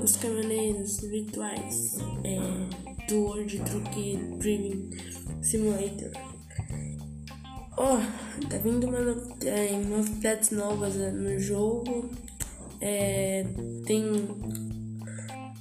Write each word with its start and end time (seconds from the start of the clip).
jogos 0.00 0.16
caminhoneiros 0.16 1.00
virtuais 1.00 1.98
é, 2.24 3.06
do 3.06 3.20
World 3.20 3.60
Truck 3.60 4.16
Driving 4.38 4.90
Simulator. 5.42 6.10
Oh, 7.76 8.48
tá 8.48 8.56
vindo 8.58 8.86
uma 8.86 8.98
é, 9.44 9.72
novidades 9.78 10.50
novas 10.50 10.94
né, 10.96 11.10
no 11.10 11.38
jogo. 11.38 12.10
É, 12.80 13.44
tem 13.86 14.04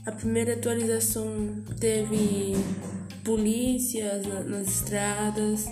a 0.06 0.12
primeira 0.14 0.54
atualização 0.54 1.64
teve 1.80 2.54
polícias 3.24 4.26
nas 4.48 4.68
estradas, 4.68 5.66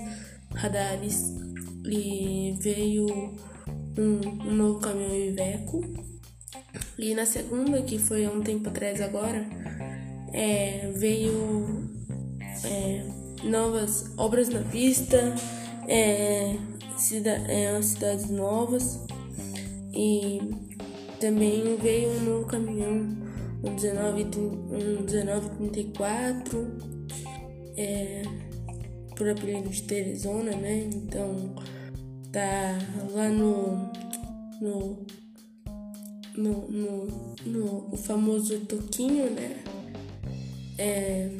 radares 0.54 1.34
e 1.86 2.58
veio 2.60 3.06
um, 3.98 4.48
um 4.48 4.56
novo 4.56 4.80
caminhão 4.80 5.16
Iveco. 5.16 6.17
E 7.00 7.14
na 7.14 7.26
segunda, 7.26 7.82
que 7.82 8.00
foi 8.00 8.28
um 8.28 8.42
tempo 8.42 8.70
atrás 8.70 9.02
agora, 9.02 9.46
é, 10.34 10.92
veio 10.96 11.90
é, 12.64 13.04
novas 13.44 14.12
obras 14.18 14.50
na 14.50 14.62
pista, 14.62 15.36
é, 15.88 16.56
cida, 16.98 17.32
é, 17.48 17.80
cidades 17.82 18.30
novas 18.30 19.00
e 19.94 20.40
também 21.20 21.78
veio 21.78 22.10
um 22.10 22.22
novo 22.22 22.46
caminhão, 22.46 23.16
um, 23.64 23.76
19, 23.76 24.24
um 24.38 24.68
1934, 25.04 26.78
é, 27.76 28.22
por 29.16 29.30
apelido 29.30 29.70
de 29.70 29.84
Teresona, 29.84 30.56
né? 30.56 30.90
Então 30.94 31.56
tá 32.32 32.78
lá 33.14 33.30
no, 33.30 33.92
no, 34.62 35.06
no, 36.38 36.70
no, 36.70 37.36
no 37.46 37.90
o 37.92 37.98
famoso 37.98 38.60
Toquinho, 38.62 39.30
né? 39.32 39.64
É, 40.78 41.32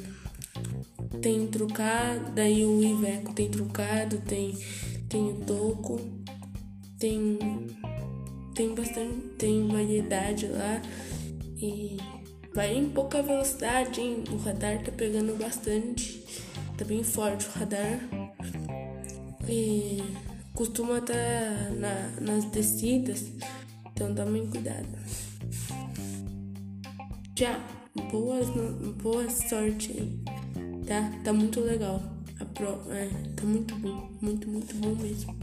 tem 1.22 1.48
trucado, 1.48 2.32
daí 2.34 2.66
o 2.66 2.84
Iveco 2.84 3.34
tem 3.34 3.50
trucado, 3.50 4.18
tem, 4.20 4.58
tem 5.08 5.30
o 5.30 5.36
toco, 5.46 6.02
tem, 6.98 7.38
tem 8.56 8.74
bastante, 8.74 9.28
tem 9.38 9.68
variedade 9.68 10.48
lá 10.48 10.82
e 11.58 11.98
vai 12.54 12.76
em 12.76 12.90
pouca 12.90 13.22
velocidade, 13.22 14.02
hein? 14.02 14.24
O 14.32 14.38
radar 14.38 14.82
tá 14.84 14.92
pegando 14.92 15.38
bastante, 15.38 16.24
tá 16.78 16.84
bem 16.84 17.04
forte 17.04 17.46
o 17.46 17.52
radar. 17.52 18.00
E 19.48 20.04
costuma 20.54 20.98
estar 20.98 21.14
tá 21.14 21.70
na, 21.76 22.22
nas 22.22 22.46
descidas, 22.46 23.32
então 23.98 24.32
bem 24.32 24.46
cuidado. 24.48 24.88
Já, 27.36 27.60
boas, 28.12 28.48
boa 29.02 29.28
sorte 29.30 29.92
aí, 29.92 30.24
tá? 30.86 31.12
Tá 31.24 31.34
muito 31.34 31.60
legal. 31.60 32.02
A 32.40 32.46
pro, 32.46 32.80
é, 32.92 33.10
tá 33.36 33.44
muito 33.44 33.76
bom, 33.76 34.10
muito, 34.22 34.48
muito 34.48 34.76
bom 34.76 34.96
mesmo. 34.96 35.36